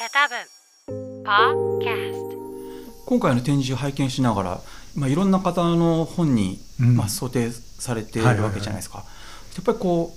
[0.00, 0.34] セタブ
[1.20, 1.24] ン。
[1.24, 2.36] パーキャスト。
[3.04, 4.60] 今回の展示を拝見しながら、
[4.96, 6.96] まあ、いろんな方の本に、うん。
[6.96, 9.04] まあ、想定されているわけじゃないですか、
[9.56, 10.14] やっぱりこ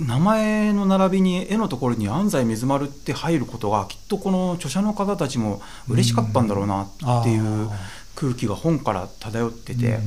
[0.00, 7.70] う名前の並びに絵のところに安西水丸って入ることがきっとこの著者の方たちも嬉しかったんだろうなっていう
[8.16, 10.00] 空気が本から漂ってて、なん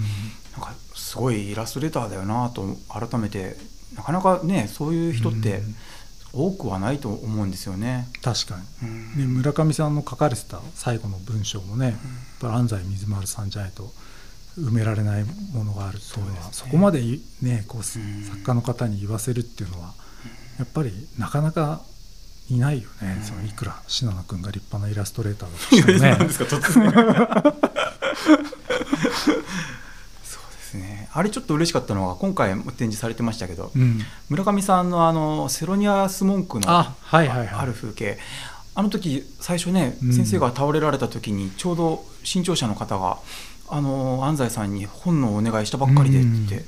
[0.62, 3.56] かすごいイラストレーターだよなと改めて
[3.96, 5.64] なかなかねそういう人って
[6.34, 8.08] 多くはないと思うんですよね。
[8.22, 9.18] 確かに、うん。
[9.18, 11.96] ね、村上さんの書かれてた最後の文章もね、やっ
[12.40, 13.92] ぱり安西水丸さんじゃないと
[14.58, 15.24] 埋められない
[15.54, 17.84] ものがあるっていうのはそ,、そこまでいねこう、ん。
[17.84, 19.94] 作家の方に言わせるっていうのは
[20.60, 21.82] やっぱりなかなか
[22.50, 23.24] いないよね、うん。
[23.24, 26.96] そのいくら信濃君が立派なイラストレーターだとしてもね
[31.20, 37.48] あれちょっと嬉しかったのは今回も展示されてましたけど、うん、村上さんのあのセロニアス文句のあはいはいはい。
[37.48, 38.18] ある風景。
[38.74, 40.14] あの時最初ね、うん。
[40.14, 43.18] 先生が倒れられた時にちょうど新潮社の方が
[43.68, 46.66] あの安西さんに本のお願いしたばっかりでって言って、うん。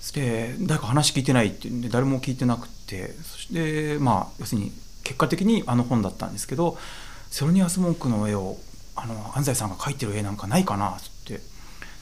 [0.00, 6.78] そして誰か話聞いてないって誰も聞いてなくてそしてまあ要するに結果的にあの本だったんですけど
[7.28, 8.56] セロニアス文句の絵を
[8.96, 11.13] あの安西さんが描いてる絵なんかないかなって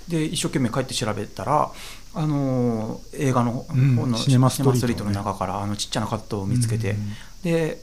[0.09, 1.71] で一生懸命帰って調べたら
[2.15, 7.79] あの映画のうん本のシネマストリートの中からあのちっちゃなカットを見つけて、うんで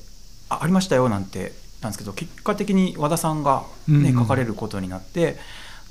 [0.50, 5.38] あありましたよなんてなんですけど結果的に和田さんが、ねうん書かれることになって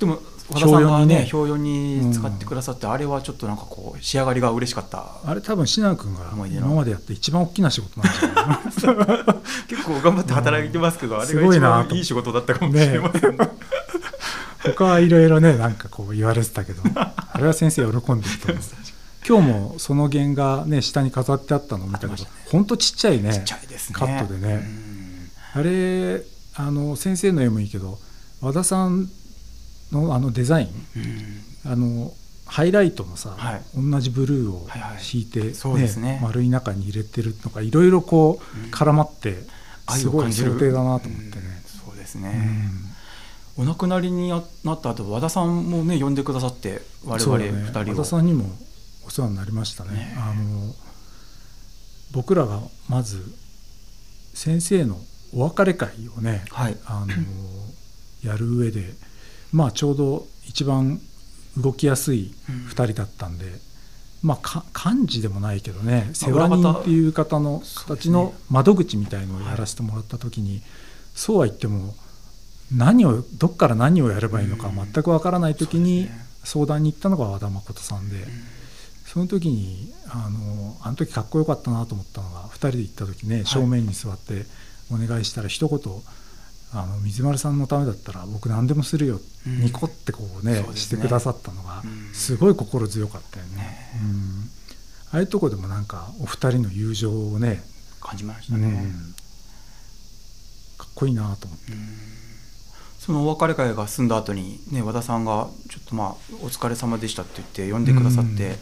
[0.00, 0.18] でも
[0.50, 5.20] 和田さんがね表表4に使ってくださって、あれはちょっとなんかこう仕上がりが嬉しかった。
[5.24, 9.36] あれ多分信濃君が今までやって一番大きな仕事なんじゃないかな
[9.68, 13.48] 結構頑張って働いてますけど、あれすが一ごいなと番いい仕事だったかもしれませんね
[14.74, 18.64] 他はいろいろねなんかこう言われてたけど あれは先生喜んでると思う。
[19.26, 22.46] 今日もその原画ね下に飾ってあったのを見たけどありましたね。
[22.50, 23.94] ほんとちっちゃいねちっちゃいですね。
[23.94, 24.54] カットでね。
[24.54, 25.60] うん。
[25.60, 26.22] あれ
[26.54, 27.98] あの先生の絵もいいけど
[28.40, 29.08] 和田さん
[29.92, 30.86] のあのデザイン
[31.66, 31.72] うん。
[31.72, 32.12] あの
[32.46, 33.62] ハイライトのさ、はい。
[33.76, 34.98] 同じブルーをはいはい。
[35.12, 36.18] 引いて、そうですね。
[36.22, 38.70] 丸い中に入れてるのがいろいろこううん。
[38.70, 39.44] 絡まって
[39.84, 41.62] 愛すごい想定だなと思ってね。
[41.84, 41.90] うん。
[41.90, 42.87] そうですうね、ん
[43.58, 44.44] お亡くなりになっ
[44.80, 47.50] た後和田さんもね呼んでくださって我々そうだね。
[47.66, 48.44] 二人を、和田さんにも
[49.04, 49.92] お世話になりましたね。
[49.94, 50.16] ね。
[50.16, 50.74] あの
[52.12, 53.22] 僕らがまず
[54.32, 54.96] 先生の
[55.34, 56.76] お別れ会をねはい。
[56.86, 57.12] あの
[58.22, 58.94] やる上で
[59.52, 61.00] まあちょうど一番
[61.56, 63.46] 動きやすい2人だったんで、
[64.22, 64.64] まあか
[64.94, 70.62] 幹事でもないけどね世話人っていう方の形の窓口みたいのをやらせてもらった時に、
[71.14, 71.94] そうは言っても
[72.74, 74.74] 何をどっから何をやればいいのかうん。
[74.74, 76.08] 全くわからない時に
[76.44, 78.16] 相談に行ったのが和田誠さんで、
[79.06, 84.44] その時にあのあの時かっこよかったなと思ったのが2人で行った時ね正面に座って
[84.92, 85.78] お願いしたら一言
[86.74, 89.60] あの水丸さんのためだったら僕何でもするよ、うん。
[89.60, 92.12] ニコってこうねしてくださったのがうん。
[92.12, 93.78] すごい心強かったよね、ね。
[94.02, 94.50] うん、
[95.12, 97.62] ああいうとこでもなんかお二人の友情をね、
[98.00, 99.14] 感じましたね、うん、
[100.76, 101.72] かっこいいなと思って。
[103.08, 106.08] そのお別れ会が済んだ後にね和田さんがちょっとまあ
[106.42, 108.56] お疲れ様でしたって言って呼んでくださって、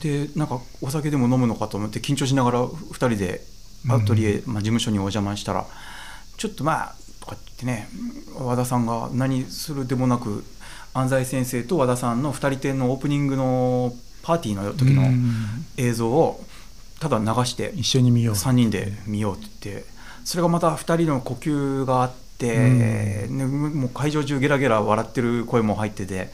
[0.00, 3.40] でなんかお酒でも飲むのかと思って緊張しながら2人で
[3.88, 5.66] アトリエ、まあ、事務所にお邪魔したら
[6.36, 7.88] ちょっとまあとかってね
[8.38, 10.44] 和田さんが何するでもなく
[10.94, 13.92] 安西先生と和田さんの2人展のオープニングの
[14.22, 15.34] パーティーの時のうん。
[15.76, 16.40] 映像を
[17.00, 19.90] ただ流して一緒に見よう3人で見ようって言って
[20.24, 26.30] それがまた2人の呼吸があって、ね、もう会場中ゲラゲラ笑ってる声も入ってて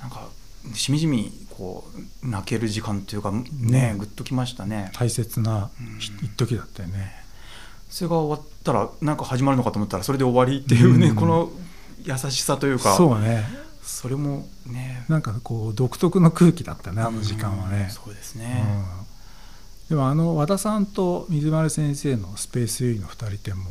[0.00, 0.28] なんか
[0.74, 1.84] しみじみこ
[2.22, 4.90] う泣ける時間というかねねぐっときましたね。
[4.94, 5.70] 大切な
[6.00, 7.12] 一時だったよね。
[7.88, 11.16] それが終わったらなんか始まるのかと思ったらそれで終わりっていうね、うん。
[11.16, 11.50] この
[12.04, 13.44] 優しさというかそうね。
[13.82, 15.04] それもね。
[15.08, 17.84] なんかこう独特の空気だったねあの時間はね。
[17.84, 17.90] うん。
[17.90, 18.64] そうですね、
[18.94, 19.09] うん
[19.90, 23.64] でもあの和田さんと水丸先生のスペース U の2人展も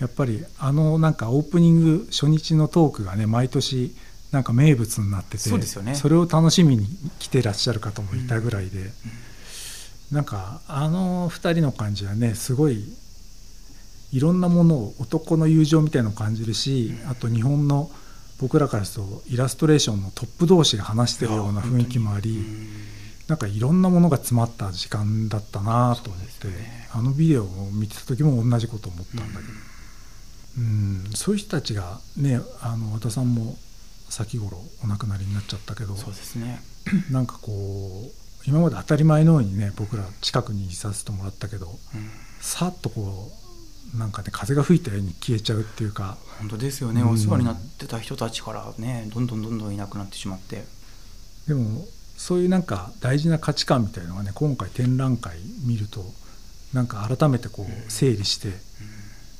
[0.00, 3.92] やっぱりあのなんかオープニング初日のトークがね毎年
[4.30, 6.86] なんか名物になっててそうですよねそれを楽しみに
[7.18, 8.90] 来てらっしゃる方もいたぐらいで、
[10.12, 12.84] なんかあの2人の感じはねすごい
[14.12, 17.90] いろんなものを男の友情みたいなのを感じるし、あと日本の
[18.40, 22.44] 僕らからするとイラストレーションのトップ同士が話してるような雰囲気もあり。
[23.28, 26.88] なんかいろんなものが詰まった時間だったなと思って、ね。
[26.92, 29.52] あのビデオを見てた時も同じこと思ったんだけど、
[30.58, 31.04] うん。
[31.14, 33.56] そういう人たちがねあの和田さんも
[34.08, 36.60] 先頃お亡くなりになっちゃったけどそうですね。
[37.10, 38.10] なんかこう
[38.48, 42.10] 今まで当たり前のようにね僕ら近くにいさせてもらったけどうん。
[42.40, 43.32] さっとこ
[43.96, 50.64] なんかね風が吹いたように消えちゃうっていうか本当ですよね、うんお世話になってた人たちからねどんどんどんどんいなくなってしまって。
[51.48, 51.84] でも
[52.16, 55.36] そういうなんか大事な価値観みたいなのがね今回展覧会
[55.66, 56.04] 見ると
[56.72, 58.48] なんか改めてこう整理して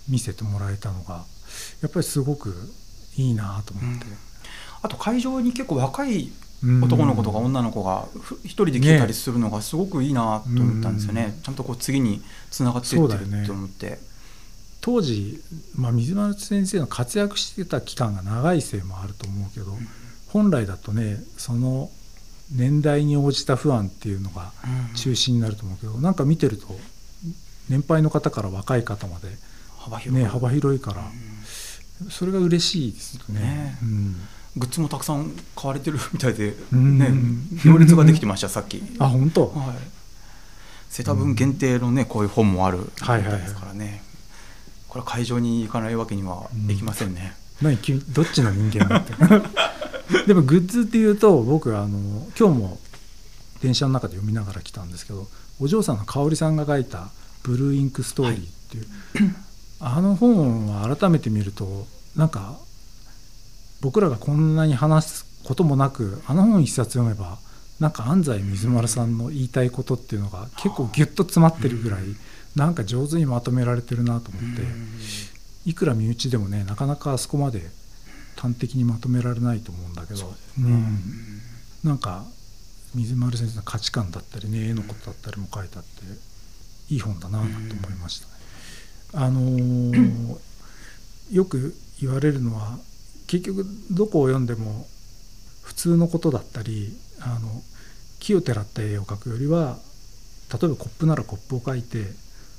[0.08, 1.25] 見せてもらえたのが
[1.82, 2.55] やっぱりすごく
[3.17, 4.06] いいなと思って、
[4.82, 6.31] あと会場に結構若い
[6.62, 6.82] うん。
[6.82, 13.43] 男の子とか女の子がふ一人で来てたりするのがすごくいいなと思ったんですよね、うちゃんとこう次につながっていってるそうだよね。
[13.43, 13.99] って思って、
[14.81, 15.43] 当時、
[15.75, 19.76] まあ、水丸先生の活躍してた期間が長いせいもあると思うけど、
[20.29, 21.90] 本来だとねその
[22.50, 24.52] 年代に応じた不安っていうのが
[24.94, 26.78] 中心になると思うけど、なんか見てると
[27.69, 29.28] 年配の方から若い方まで、
[29.78, 31.02] 幅広い、ね、幅広いから、
[32.10, 33.40] それが嬉しいですよね。
[33.40, 33.78] ね。
[33.82, 34.16] うん。
[34.56, 36.98] グッズもたくさん買われてるみたいで、うん。
[36.98, 37.10] ね、
[37.64, 38.82] 行列ができてましたさっき。
[38.98, 39.76] あ本当、はい、
[40.88, 43.38] セタ文限定のねこういう本もあるみはいはいはい。
[43.38, 44.02] たいですからね、
[44.88, 47.76] これは会場に行かないわけにはいきませんね、何？
[47.76, 49.12] 君どっちの人間て
[50.26, 52.79] でもグッズっていうと僕あの今日も
[53.61, 55.29] 電車の中で読みながら来たんですけど
[55.61, 57.11] お嬢さんの香織さんが書いた
[57.43, 59.35] 「ブルーインクストーリー」っていう、
[59.81, 62.58] あの本は改めて見るとなんか
[63.81, 67.38] 僕らがこんなに話すこともなくあの本一冊読めば
[67.81, 72.03] なんか安西水丸さんの言いたいことっていうのが結構ギュッと詰まってるぐらい
[72.55, 75.06] なんか上手にまとめられてるなと思って。
[75.67, 77.61] いくら身内でもねなかなかあそこまで
[78.37, 80.35] 端的にまとめられないと思うんだけど。
[80.59, 81.41] うん。
[81.85, 82.25] なんか
[82.94, 85.91] 水丸先生の価値観だったりね絵のことだったりも書いてあって
[86.93, 87.50] いい本だなと思
[87.91, 88.33] いましたね。
[89.15, 90.37] あのー
[91.33, 92.79] よく言われるのは
[93.27, 94.87] 結局どこを読んでも
[95.62, 97.62] 普通のことだったりあの
[98.21, 99.79] 木をてらった絵を描くよりは
[100.53, 102.05] 例えばコップならコップを描いて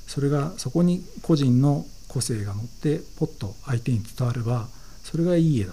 [0.06, 4.68] それがそこに個人の個性が乗ってポッと相手に伝われば
[5.10, 5.72] それがいい絵だ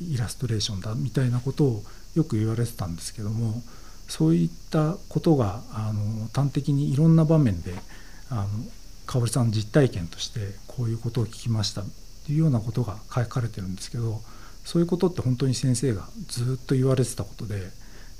[0.00, 1.82] イラストレーションだみたいなことを
[2.16, 3.62] よく言われてたんですけども
[4.08, 7.72] そういったことがあの端的にいろんな場面で
[8.30, 8.48] あの
[9.06, 11.84] 香織さん実体験としてこういうことを聞きましたっ
[12.26, 14.20] ていうようなことが書かれてるんですけど
[14.64, 17.68] そういうことって本当に先生がずっと言われてたことで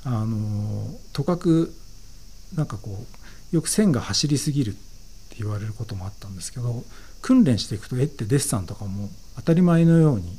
[0.05, 1.75] あのとかく
[2.55, 3.05] なんかこ
[3.53, 6.85] うよく線が走りすぎるって言われることもあったんですけど
[7.23, 10.39] 訓練していくと絵ってデッサンとかも当たり前のように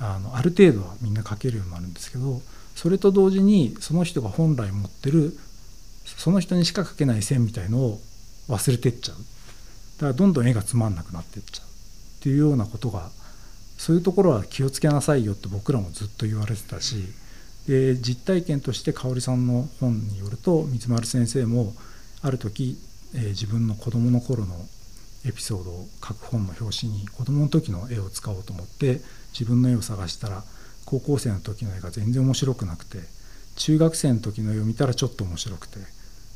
[0.00, 2.40] あのある程度はみんな描けるようになるんですけど
[2.74, 5.36] それと同時にその人が本来持ってる
[6.04, 8.00] その人にしか描けない線みたいのを
[8.48, 9.16] 忘れてっちゃう。
[9.16, 11.66] だからどんどん絵がつまんなくなってっちゃう。
[11.66, 13.10] っていうようなことが
[13.78, 17.04] そういうところは気をつけなさいよって僕らもずっと言われてたし
[17.66, 21.74] で実体験として香織さんの本によると三丸先生も
[22.22, 22.78] ある時、
[23.14, 24.56] えー自分の子供の頃の
[25.26, 29.00] エピソードを書く本の表紙に子供の時の絵を使おうと思って
[29.32, 30.42] 自分の絵を探したら
[30.84, 32.98] 高校生の時の絵が全然面白くなくて
[33.56, 35.78] 中学生の時の絵を見たらちょっと面白くて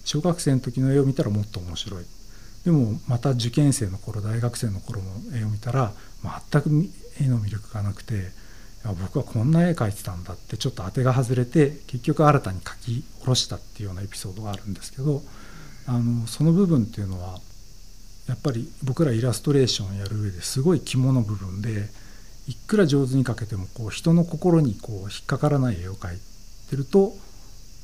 [0.04, 2.04] 小学生の時の絵を見たらもっと面白い。
[2.64, 5.92] でもまた受験生の頃大学生の頃の絵を見たら
[6.50, 6.70] 全く
[7.20, 8.30] 絵の魅力がなくて
[9.00, 15.22] 僕はこんな絵描いてたんだってちょっと当てが外れて結局新たに描き下ろしたっていうようなエピソードがあるんですけど
[15.86, 17.38] あのその部分っていうのは
[18.28, 21.88] やっぱり僕らイラストレーションやる上ですごい肝の部分で
[22.46, 26.18] いくら上手に描けてもこう人の心にこう引っかからない絵を描い
[26.70, 27.14] てると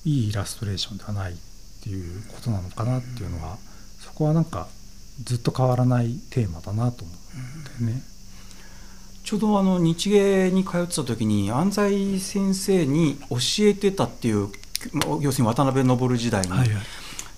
[0.05, 1.37] いいイラストレーションではないっ
[1.83, 3.57] ていうことなのかなっていうのは
[4.01, 4.69] そこはなんか
[5.23, 8.03] ずっと変わらないテーマだなと思ってね。
[9.23, 14.49] ちょうどあの日芸に通ってた時に安西先生に教えてたっていう
[14.93, 16.83] まあ要するに渡辺昇時代にはいはい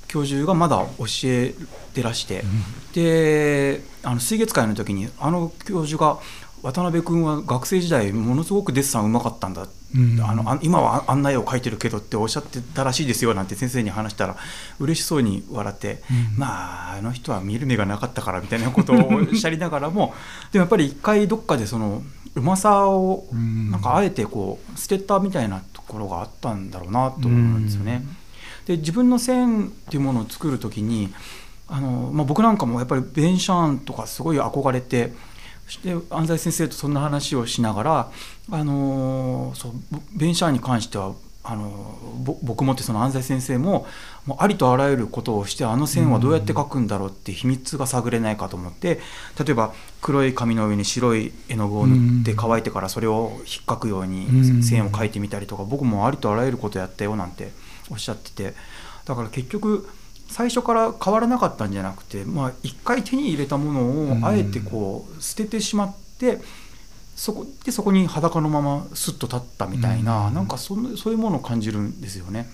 [0.08, 1.54] 教授がまだ教え
[1.94, 2.44] てらして、
[2.94, 6.18] であの水月会の時にあの教授が
[6.62, 10.20] 渡辺君は学生時代ものすごくデッサンうまかったんだ、うん。
[10.20, 14.36] あのあ今はあんな絵を描いてるけどっておっしゃってたらしいですよなんて先生に話したら
[14.80, 16.38] 嬉しそうに笑って、うん。
[16.38, 20.14] まああの人は見る目がなかったからみたいなことをおっしゃりながらも
[20.52, 22.02] でもやっぱり一回どっかでその
[22.34, 23.70] うまさをうん。
[23.70, 28.02] なんかあえてこう捨てたみたいなところがあったんだろうなと思うんですよね。
[28.66, 31.12] で自分の線っていうものを作る時に
[31.68, 35.12] あの、まあ、僕なんかもやっぱりベンシャーンとかすごい憧れて
[35.66, 38.10] そして安西先生とそんな話をしながら
[38.50, 39.72] あのそう
[40.14, 41.14] ベンシャーンに関しては
[41.48, 43.86] あのぼ僕もってその安西先生も
[44.26, 48.98] もうありとあらゆることをしてあの線はどうやって描くんだろうって秘密が探れないかと思って
[49.38, 54.62] 例えば黒い紙の上に白い絵の具を塗って乾いてからそれを引っかくようにうん。
[54.64, 57.52] 線を描いてみたりとか僕もありとあらゆることやったよなんて
[57.90, 58.54] おっしゃってて
[59.04, 59.88] だから結局
[60.28, 66.40] 最初から変わらなかったんじゃなくて、まあ、一回手に入れたものをあえてこう捨ててしまって、
[67.14, 70.34] そこでそこに裸のままスッと立ったみたいな、うん。
[70.34, 72.50] なんかそんそういうものを感じるんですよね。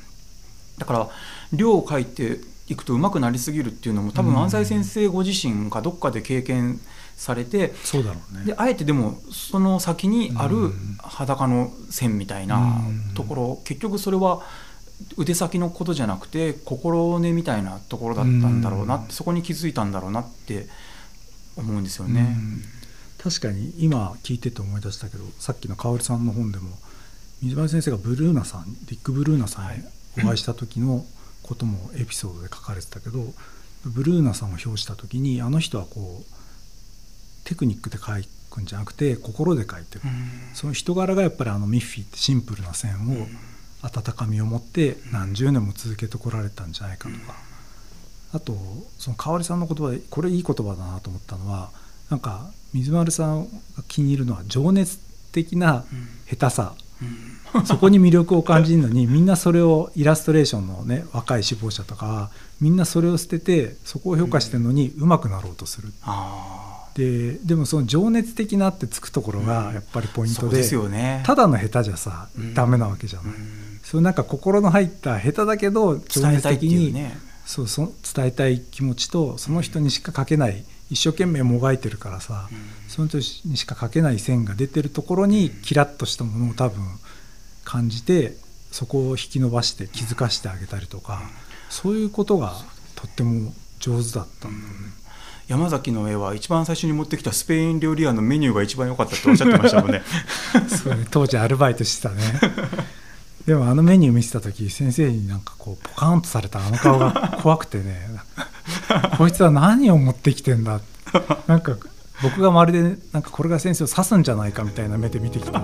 [0.78, 1.08] だから
[1.52, 4.40] 量を書いていくと上手くなりすぎるっていうのも多分うん。
[4.40, 6.78] 安西先生ご自身がどっかで経験
[7.16, 8.44] されて、そうだろうね。
[8.44, 10.98] であえてでもその先にあるうん。
[10.98, 12.82] 裸の線みたいな
[13.14, 14.42] ところ、結局それは
[15.16, 20.66] 腕先のことじゃなくて心根みたいなところだったんだろうなそこに気づいたんだろうなって
[21.56, 22.20] 思うんですよね。
[22.20, 22.62] うん。
[23.22, 26.70] 確かに今聞いてて思い出したけどさっきの香織さんの本でも
[27.40, 29.82] 水原先生がブルーナさんリック・ブルーナさんに
[30.24, 31.04] お会いした時の
[31.42, 33.20] こともエピソードで書かれてたけど
[33.84, 38.04] ブルーナさんを評した時にあの人はこうテクニックで書
[38.50, 40.02] くんじゃなくて心で書いてる、
[40.54, 43.26] その人柄がやっぱりあのミッフィーってシンプルな線を
[43.82, 47.34] 温かみを持って何十年も続けてこられたんじゃないかとか、
[48.32, 48.56] あと
[48.98, 51.70] その香織さんの言葉でこれいい言葉だなと思ったのは
[52.08, 53.48] なんか水丸さんが
[53.88, 54.98] 気に入るのは情熱
[55.32, 55.84] 的な
[56.30, 56.74] 下手さ、
[57.64, 65.92] そこに魅力を感じるのにみんなそれをイラストレーションのね若い志望者とかはみんなそれを捨ててそこを評価してるのに上手くなろうとする。
[66.02, 70.62] あででもその情熱的なってつくところがやっぱりポイントで,、
[71.24, 72.54] ただの下手じゃさ、うん。
[72.54, 73.61] ダメなわけじゃない、うん
[73.92, 77.14] そうなんか心の入った下手だけど情熱伝えたいって的に、いうね。
[77.44, 82.48] そうそ伝えたい気持ちとその人にしか書けない一生懸命もがいてるからさ、
[82.88, 86.82] その人にしか書けない線が出てるところにキラッとしたものを多分
[87.64, 88.34] 感じて
[88.70, 91.20] そこを引き伸ばして気づかしてあげたりとか、
[91.68, 92.54] そういうことが
[92.96, 94.78] とっても上手だったんだよね。
[95.48, 100.00] 山崎の絵は一番最初に持ってきたスペイン料理屋のメニューが一番良かったっておっしゃってましたもんね。
[100.82, 102.22] そうね当時アルバイトしてたね
[103.46, 108.00] でもあのメニュー見せた時先生になんかこうポカーンとされたあの顔が怖くてね。
[109.18, 110.80] こいつは何を持ってきてんだ。
[111.46, 111.76] なんか
[112.22, 115.60] 僕がまるでなんかこれが先生を刺すんじゃないかみたいな目で見てきた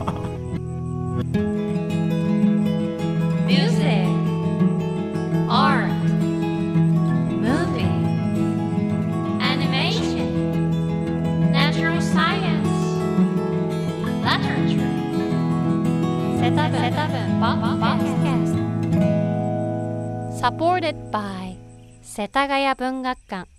[20.95, 21.57] by
[22.02, 23.57] 世田谷文学館。